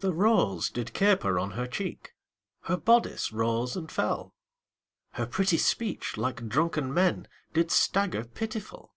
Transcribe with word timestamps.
The 0.00 0.12
rose 0.12 0.68
did 0.68 0.92
caper 0.92 1.38
on 1.38 1.52
her 1.52 1.68
cheek, 1.68 2.12
Her 2.62 2.76
bodice 2.76 3.30
rose 3.30 3.76
and 3.76 3.88
fell, 3.88 4.34
Her 5.12 5.26
pretty 5.26 5.58
speech, 5.58 6.16
like 6.16 6.48
drunken 6.48 6.92
men, 6.92 7.28
Did 7.52 7.70
stagger 7.70 8.24
pitiful. 8.24 8.96